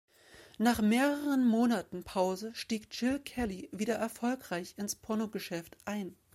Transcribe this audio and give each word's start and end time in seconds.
Nach 0.57 0.81
mehreren 0.81 1.45
Monaten 1.47 2.03
Pause 2.03 2.55
stieg 2.55 2.87
Jill 2.91 3.19
Kelly 3.19 3.69
wieder 3.71 3.93
erfolgreich 3.97 4.73
ins 4.77 4.95
Pornogeschäft 4.95 5.77
ein. 5.85 6.17